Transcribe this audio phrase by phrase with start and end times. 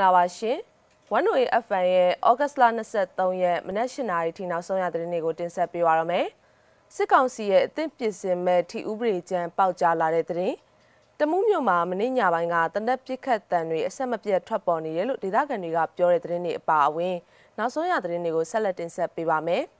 [0.00, 0.58] င်္ဂလာပါရှင်။
[1.10, 2.64] 108 FM ရဲ့ဩဂတ်လ
[2.98, 6.26] 23ရက်မနက်၈နာရီထိနောက်ဆုံးရသတင်းတွေကိုတင်ဆက်ပေးပါရမယ်။
[6.94, 10.54] စစ်ကောင်စီရဲ့အသင့်ပြင်ဆင်မဲ့ထီဥပဒေကြမ်းပေါက်ကြားလာတဲ့သတင်း။
[11.18, 17.16] တမူးမြို့မှာမနေ့ညပိုင်းကတနက်ပစ်ခတ်တံတွေအဆက်မပြတ်ထွက်ပေါ်နေတယ်လို့ဒေသခံတွေကပြောတဲ့သတင်းတွေအပါအဝင်
[17.58, 19.62] နောက်ဆုံးရသတင်းတွေကိုဆက်လက်တင်ဆက်ပေးပါမယ်။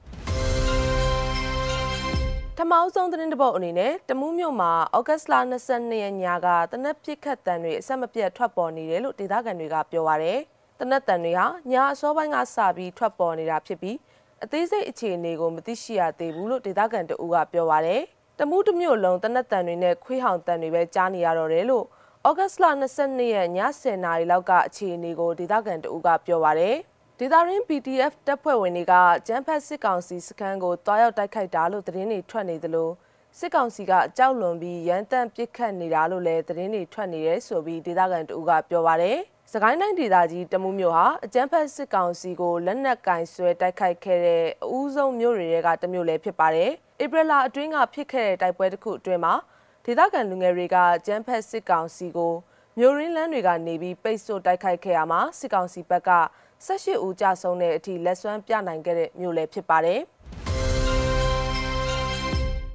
[2.69, 5.33] မောက်ဆုံးသတင်းတပုတ်အနေနဲ့တမူးမြို့မှာဩဂတ်စ်လ
[5.67, 10.39] 22ရက်ညကတနက်ပစ်ခတ်တံတွေအဆက်မပြတ်ထွက်ပေါ်နေတယ်လို့ဒေသခံတွေကပြောပါရယ်။
[10.79, 13.97] တနက်တံတွေဟာညအစောပိုင်းကစပြီးထွက်ပေါ်နေတာဖြစ်ပြီး
[14.43, 18.01] အသေးစိတ်အခြေအနေကိုမသိရှိရသေးဘူးလို့ဒေသခံတအူးကပြောပါရယ်။
[18.39, 21.85] တမူးတစ်မြို့လုံးတနက်တံတွေနဲ့ခွေးဟောင်တံတွေပဲကြားနေရတော့တယ်လို့
[22.27, 22.65] ဩဂတ်စ်လ
[22.99, 26.77] 22ရက်ည10:00နာရီလောက်ကအခြေအနေကိုဒေသခံတအူးကပြောပါရယ်။
[27.23, 28.93] ဒေတာရင်း PDF တပ်ဖွဲ့ဝင်တွေက
[29.27, 32.89] ကျန်းဖက်စစ်ကောင်စီစခန်းကိုတွားရောက်တိုက်ခိုက်တာလို့သတင်းတွေထွက်နေသလို
[33.39, 39.19] စစ်ကောင်စီကအကြောက်လွန်ပြီးရန်တမ်းပစ်ခတ်နေတာလို့လည်းသတင်းတွေထွက်နေရဲဆိုပြီးဒေသခံတူကပြောပါရယ်
[39.53, 46.71] စကိုင်းတိုင်းဒေသကြီးတမှုမြို့ဟာအကြမ်းဖက်စစ်ကောင်စီကိုလက်နက်ကင်ဆွဲတိုက်ခိုက်ခဲ့တဲ့အဦးဆုံးမြို့တွေကတမျိုးလည်းဖြစ်ပါတယ်
[47.03, 49.33] ဧပြီလအတွင်းကဖြစ်ခဲ့တဲ့တိုက်ပွဲတစ်ခုအတွင်းမှာ
[49.85, 52.33] ဒေသခံလူငယ်တွေကကျန်းဖက်စစ်ကောင်စီကို
[52.77, 56.11] မြို့ရင်းလန်းတွေကနေပြီးပိတ်ဆို့တိုက်ခိုက်ခဲ့ရမှာစစ်ကောင်စီဘက်က
[56.67, 59.99] 18ဦးကြဆုံးတဲ့အထိလက်စွမ်းပြနိုင်ခဲ့တဲ့မြို့လည်းဖြစ်ပါတယ်။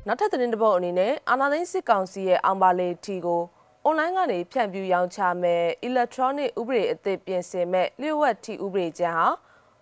[0.06, 3.42] နောက်ထပ်သတင်းတစ်ပုဒ်အနေနဲ့အာနာသိန်းစစ်ကောင်စီရဲ့အောင်ပါလေတီကို
[3.84, 9.28] အွန်လိုင်းကနေဖြန့်ဖြူးရောင်းချမဲ့ electronic ဥပဒေအသစ်ပြင်ဆင်မဲ့လျှို့ဝှက်တီဥပဒေကျမ်းဟာ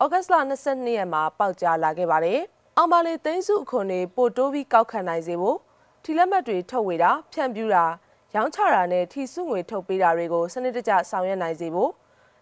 [0.03, 2.41] ဩဂတ်လ22ရက်မှာပေါက်ကြားလာခဲ့ပါတယ်။
[2.77, 5.59] အောင်ပါလေသိန်းစုအခွန်တွေပို့တိုးပြီးကောက်ခံနိုင်စေဖို့
[6.05, 7.85] ထီလက်မှတ်တွေထုတ်ဝေတာဖြန့်ဖြူးတာ
[8.35, 11.91] ရောင်းချတာနဲ့ထီစုငွေထုတ်ပေးတာတွေကိုစနစ်တကျဆောင်ရွက်နိုင်စေဖို့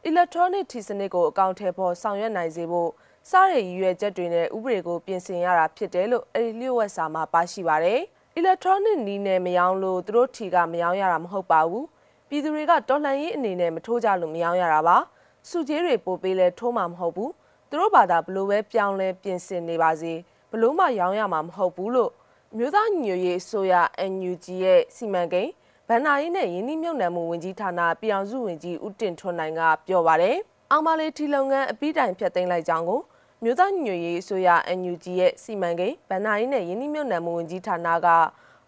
[0.08, 2.91] electronic ထီစနစ်ကိုအကောင့်ထဲပေါ်ဆောင်ရွက်နိုင်စေဖို့
[3.31, 8.00] စတဲ့ရည်ရွယ်ချက်တွေနဲ့ဥပဒေကိုပြင်ဆင်ရတာဖြစ်တယ်လို့အဲဒီလျှို့ဝှက်စာမှာပါရှိပါတယ်။
[8.39, 11.84] electronic နီးနဲ့မယောင်းလို့သူတို့ထီကမယောင်းရတာမဟုတ်ပါဘူး။
[12.28, 14.97] ပြည်သူတွေကတော်လှန်ရေးအနေနဲ့မထိုးကြလို့မယောင်းရတာပါ။
[15.48, 17.30] စုကြီးတွေပို့ပေးလဲထိုးမှာမဟုတ်ဘူး။
[17.68, 20.12] သူတို့ဘာသာဘလို့ပဲပြောင်းလဲပြင်ဆင်နေပါစေ
[20.51, 22.12] ဘလို့မှရောင်းရမှာမဟုတ်ဘူးလို့
[22.57, 23.74] မြို့သားညွရေးအစိုးရ
[24.12, 25.52] NUG ရဲ့စီမံကိန်း
[25.95, 30.36] ဗန်နာရေးနဲ့ယင်းနှမြုံနယ်မှုဝန်ကြီးဌာနပြည်အောင်စုဝန်ကြီးဦးတင်ထွန်းနိုင်ကပြောပါတယ်။
[30.70, 33.01] အောင်ပါလေးထီလုံငန်းအပိတိုင်ဖြတ်သိမ်းလိုက်ကြောင်းကို
[33.42, 34.48] မြို့သားညွရေးအစိုးရ
[34.79, 38.08] NUG ရဲ့စီမံကိန်းဗန်နာရေးနဲ့ယင်းနှမြုံနယ်မှုဝန်ကြီးဌာနက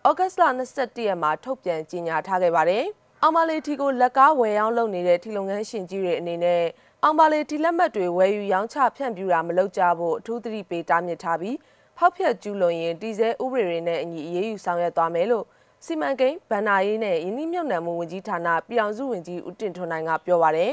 [0.06, 2.84] ဩဂတ်စ်လ22ရက်မှာထုတ်ပြန်ကြေညာထားခဲ့ပါတယ်။
[3.22, 6.62] အောင်ပါလေးထီကိုလက်ကားဝယ်ရောင်းလုပ်နေတဲ့ထီလုံငန်းရှင်ကြီးတွေအနေနဲ့
[7.02, 11.56] အောင်ပါလေးထီလက်မှတ်တွေဝယ်ယူရောင်းချဖြန့်ပြူတာမလုပ်ကြဖို့အထူးသတိပေးတားမြစ်ထားပြီး
[11.98, 15.44] ဖောက်ဖျက်ကျူးလွန်ရင်တည်ဆဲဥပဒေတွေနဲ့အညီအရေးယူဆောင်ရွက်သွားမယ်လို့
[15.86, 20.72] စီမံကိန်းဗန်နာရေးနဲ့ယင်းနှမြုပ်နှံမှုဝန်ကြီးဌာနပြည်အောင်စုဝန်ကြီးဦးတင်ထွန်းနိုင်ကပြောပါရယ်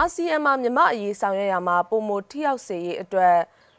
[0.00, 3.36] အာဆီယံမှာမြန်မာအရေးဆောင်ရွက်ရမှာပုံမထိရောက်စေရေးအတွက်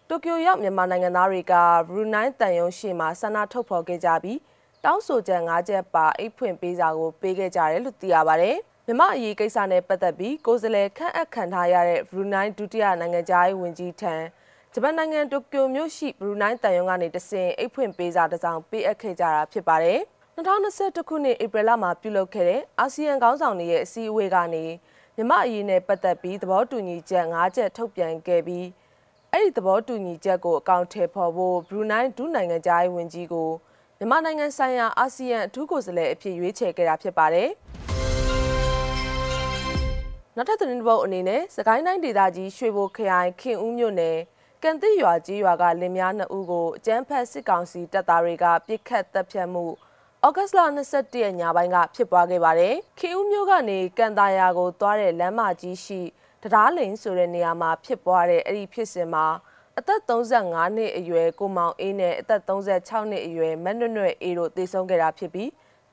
[0.09, 1.53] တိုကျိုရောက်မြန်မာနိုင်ငံသားတွေက
[1.87, 4.39] ဘရူနိုင်းတန်ယုံရှိမှာဆန္ဒထုတ်ဖော်ခဲ့ကြပြီး
[4.83, 8.51] တောင်းဆိုချက်၅ချက်ပါအိတ်ဖွင့်ပေးစာကိုပေးခဲ့ကြတယ်လို့သိရပါဗျ။
[8.87, 14.15] မြမအရေးကိစ္စနဲ့ပတ်သက်ပြီးကိုယ်စားလှယ်ခန့်အပ်ခံထားရတဲ့ဘရူနိုင်းဒုတိယနိုင်ငံသားရေးဝန်ကြီးထံ
[14.73, 19.99] ဂျပန်နိုင်ငံတိုကျိုမြို့ရှိဘရူနိုင်းတန်ယုံကနေတဆင်အိတ်ဖွင့်ပေးစာတစ်စောင်ပေးအပ်ခဲ့ကြတာဖြစ်ပါတယ်။
[20.37, 24.65] 2021ခုနှစ်ဧပြီလမှာပြုလုပ်ခဲ့တဲ့အာဆီယံခေါင်းဆောင်တွေရဲ့အစည်းအဝေးကနေ
[25.15, 28.65] မြမအရေးနဲ့ပတ်သက်ပြီးသဘောတူညီချက်၅ချက်ထုတ်ပြန်ခဲ့ပြီး
[29.31, 33.49] အဲ့ဒီသဘောတူညီချက်ကိုအကောင့်ထဲပေါ်ဖို့ဘရူနိုင်းဒုနိုင်ငံသားရေးဝန်ကြီးကို
[33.97, 37.49] မြန်မာနိုင်ငံဆိုင်ရာအာဆီယံအထူးကိုယ်စားလှယ်အဖြစ်ရွေးချယ်ခဲ့တာဖြစ်ပါတယ်။
[40.35, 44.17] နောက်ထပ်သတင်းတစ်ပုဒ်အနေနဲ့စကိုင်းတိုင်းဒေသကြီးရွှေဘိုခရိုင်ခင်ဦးမြို့နယ်
[44.63, 49.65] ကန်တိရွာကြီးရွာကလင်များနှစ်ဦးကိုအကြမ်းဖက်စစ်ကောင်စီတပ်သားတွေကပြစ်ခတ်တပ်ဖြတ်မှု
[50.25, 50.59] ဩဂတ်လ
[50.91, 56.01] 22ရက်ညပိုင်းကဖြစ်ပွားခဲ့ပါတယ်။ခင်ဦးမြို့ကနေကန်တာယာကိုသွားတဲ့လမ်းမကြီးရှိ
[56.41, 59.25] တရားလိန်ဆိုတဲ့နေရာမှာဖြစ်ပွားတဲ့အဲ့ဒီဖြစ်စဉ်မှာ
[59.77, 65.49] အသက်35နှစ်အရွယ်ကိုမောင်အေးနဲ့အသက်36နှစ်အရွယ်မက်နွနွဲ့အေးတို့တေဆုံးခဲ့တာဖြစ်ပြီး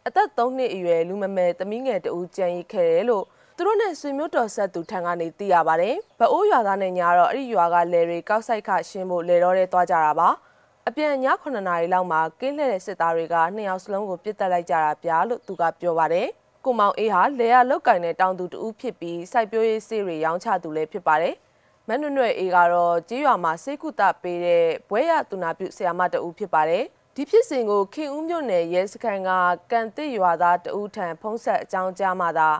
[0.07, 3.25] အသက်3နှစ်အရွယ်လူမမယ်သမီးငယ်တဦးကြံရီခဲ့တယ်လို့
[3.59, 10.29] သူတို့နဲ့ဆွေမျိုးတော်ဆက်သူထံကနေသိရပါတယ်။ဗအိုးရွာသားနဲ့ညာတော့အဲ့ဒီရွာကလယ်တွေကောက်ဆိုင်ခရှင်းဖို့လေတော့တဲ့သွားကြတာပါ။
[10.89, 16.27] အပြန်ည9နာရီလောက်မှာကင်းလှည့်တဲ့စစ်သားတွေကနှစ်ယောက်စလုံးကိုပြစ်တက်လိုက်ကြတာပြားလို့သူကပြောပါတယ်။
[16.65, 21.35] ကိုမောင်အေးဟာလေယာလောက်ကင်တဲ့တောင်သူတူဖြစ်ပြီးစိုက်ပျိုးရေးစေးတွေရောင်းချသူလည်းဖြစ်ပါတယ်။
[21.89, 26.85] မန်နွနွဲ့အေးကတော့ကြေးရွာမှာစေကုသပေးတဲ့ဘွဲရသူနာပြုဆရာမတဦးဖြစ်ပါတယ်။
[27.17, 29.31] ဒီဖြစ်စဉ်ကိုခင်ဦးမြို့နယ်ရဲစခန်းက
[29.71, 32.51] ကန်တစ်ရွာသားတဦးထံဖုံးဆက်အကြောင်းကြားမှသာ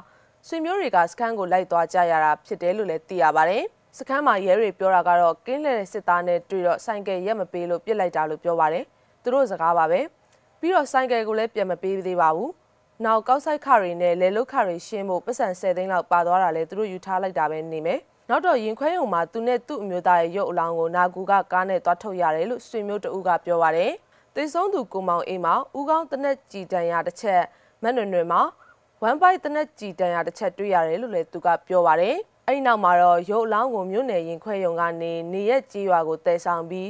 [0.49, 3.63] ဆွေမျိုးတွေကစခန်းကိုလိုက်သွားကြရတာဖြစ်တယ်လို့လည်းသိရပါတယ်။
[3.99, 8.85] စခန်းမှာရဲတွေပြောတာကတော့ကင်းလဲတဲ့စစ်သားနဲ့တွေ့တော့ဆိုင်ကယ်ရက်မပေးလို့ပြစ်လိုက်တာလို့ပြောပါတယ်။
[9.23, 10.01] သူတို့စကားပါပဲ။
[10.61, 12.51] ပြီးတော့ဆိုင်ကယ်ကိုလည်းပြန်မပေးသေးပါဘူး။
[13.05, 18.01] နောက်ကောက်ဆိုင်ခတွေနဲ့လေလုတ်ခတွေရှင်းဖို့ပတ်စံ10သိန်းလောက်ပါသွားတာလဲသူတို့ယူထားလိုက်တာပဲနေမယ်။
[18.31, 23.93] နောက်တော့ရင်ခွဲရုံမှာသူနဲ့သူ့အမျိုးသားရဲ့ရုပ်အလောင်းကိုနာကူကကားနဲ့သွားထုတ်ရတယ်လို့ဆွေမျိုးတဦးကပြောပါတယ်။
[24.37, 27.43] တေဆုံးသူကိုမောင်အေးမောင်ဦးကောင်းတနက်ကြည်တန်ရတစ်ချက်
[27.83, 28.47] မက်နွယ်နွယ်မှာဩ
[29.03, 36.89] 1 byte တနက်ကြည်တန်ရတစ်ချက်တွေ့ရတယ်လို့လည်းသူကပြောပါတယ်။အဲဒီနောက်မှာတော့ရုပ်အလောင်းကိုမြို့နယ်ရင်ခွဲရုံကနေနေရက်ကြီးရွာကိုတည်ဆောင်ပြီး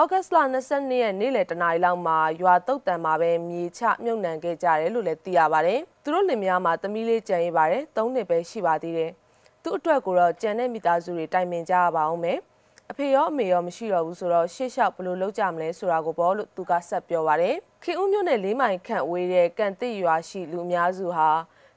[0.00, 0.36] ဩဂတ်စ်လ
[0.70, 9.10] 22ရက်နေ့လယ်တနာရီလောက်မှာရွာတုတ်တန်မှာပဲမြေချမြုပ်နှံခဲ့ကြတယ်လို့လည်းသိရပါတယ်။သူတို့လင်မယားမှာသမီးလေးကြံရပါတယ်။၃နှစ်ပဲရှိပါသေးတယ်။
[9.62, 12.38] သူ့အတွက်ကိုတော့ကြံတဲ့မိသားစုတွေတိုင်ပင်ကြရပါအောင်မယ်။
[12.94, 17.54] အဖေရောအမေရောမရှိတော့ဘူးဆိုတော့ရှေ့လျှောက်ဘယ်လိုလုပ်ကြမလဲဆိုတာကိုပေါ့လို့သူကဆက်ပြောပါတယ်။
[17.84, 21.28] ခင်ဦးမြို့နယ်လေးမိုင်ခန့်ဝေးတဲ့ကန်တစ်ရွာရှိလူအများစုဟာ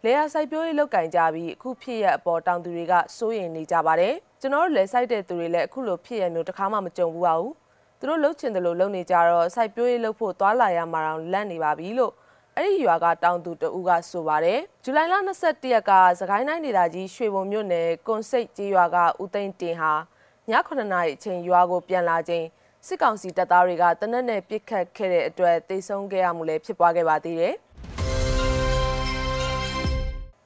[0.04, 7.54] လေယာစိုက်ပျိုးရေးလုပ်ကင်ကြပြီးအခုဖြစ်ရအပေါ်တောင်သူတွေကစိုးရိမ်နေကြပါတယ်။ကျွန်တော်တို့လည်းစိုက်တဲ့သူတွေလည်းအခုလိုဖြစ်ရမျိုးတစ်ခါမှမကြုံဘူးပါဘူး။
[8.00, 12.14] သူတို့လှုပ်ချင်တယ်လို့လုပ်နေကြတော့စိုက်ပျိုးရေးလုပ်ဖို့သွားလာရမှာတော့လန့်နေပါပြီလို့
[12.58, 20.15] အဲ့ဒီရွာကတောင်သူတဦးကဆိုပါတယ်ဇူလိုင်လ22ရက်ကစကိုင်းတိုင်းဒေသကြီးရွှေဘုံမြို့နယ်ကွန်စိတ်ကြီးရွာကဦးသိန်းတင်ဟာည
[20.48, 22.46] 9နာရီအချိန်ရွာကိုပြန်လာချိန်
[22.88, 27.56] စစ်ကောင်စီတပ်သားတွေကတနက်နဲ့ပစ်ခတ်ခဲ့တဲ့အတွက်တိတ်ဆုံးခဲ့ရမှုလည်းဖြစ်ပွားခဲ့ပါသေးတယ်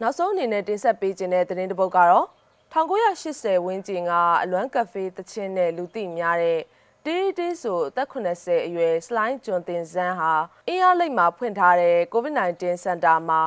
[0.02, 2.26] နောက်ဆုံးအနေနဲ့တင်ဆက်ပေးခြင်းတဲ့သတင်းတစ်ပုဒ်ကတော့
[2.74, 4.12] 1980ဝန်းကျင်က
[4.44, 6.60] အလွမ်းကဖေးတချင်းနဲ့လူသိများတဲ့
[7.06, 10.34] တီးတီးဆိုအသက်80အရွယ်စလိုင်းဂျွန်တင်ဇန်ဟာ
[10.68, 13.42] အင်းအားလိတ်မှာဖွင့်ထားတဲ့ COVID-19 စင်တာမှာ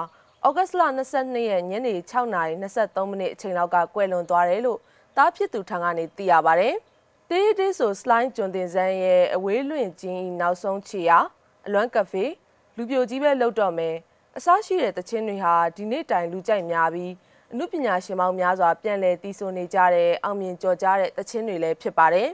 [0.47, 0.83] ဩဂတ်စ်လ
[1.13, 4.81] 22ရက်ညနေ6:23မိနစ်အချိန်လောက်ကကွယ်လွန်သွားတယ်လို့
[5.17, 6.69] တားဖြစ်သူထံကနေသိရပါဗျ။
[7.29, 11.19] တီးတီးဆိုစလိုင်းဂျွန်တင်ဇန်ရဲ့အဝေးလွင့်ခြင်းနောက်ဆုံးခြေရာ
[11.67, 12.33] အလွမ်းကဖေး
[12.77, 13.97] လူပြိုကြီးပဲလောက်တော့မယ်
[14.37, 17.13] အစားရှိတဲ့တခြင်းတွေဟာဒီနေ့တိုင်လူကြိုက်များပြီး
[17.53, 22.29] အမှုပညာရှင်ပေါင်းများစွာပြန်လည်တည်ဆိုနေကြတဲ့အောင်မြင်ကြော်ကြားတဲ့တခြင်းတွေလည်းဖြစ်ပါတယ်။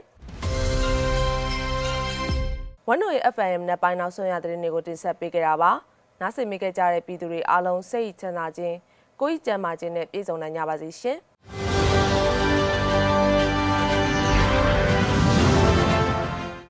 [2.87, 5.71] ဝန်နိုရဲ့ FM နဲ့ပိုင်းနောက်ဆုံးရသတင်းတွေကိုတင်ဆက်ပေးကြတာပါ။
[6.21, 8.75] နားဆင်မိခဲ့ကြတဲ့ပြည်သူတွေအားလုံးစိတ်ချမ်းသာခြင်း
[9.21, 11.19] ကိုယ်ကြမ်းမာခြင်းနဲ့ပြည့်စုံနိုင်ကြပါစေရှင်။